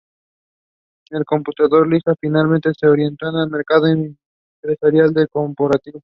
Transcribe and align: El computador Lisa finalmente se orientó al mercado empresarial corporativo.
El 1.11 1.25
computador 1.25 1.87
Lisa 1.87 2.15
finalmente 2.19 2.71
se 2.75 2.87
orientó 2.87 3.27
al 3.27 3.51
mercado 3.51 3.85
empresarial 3.85 5.13
corporativo. 5.29 5.99